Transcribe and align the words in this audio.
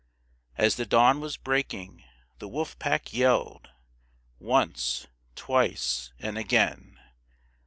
As 0.57 0.77
the 0.77 0.85
dawn 0.87 1.19
was 1.19 1.37
breaking 1.37 2.03
the 2.39 2.47
Wolf 2.47 2.79
Pack 2.79 3.13
yelled 3.13 3.69
Once, 4.39 5.05
twice 5.35 6.11
and 6.19 6.39
again! 6.39 6.99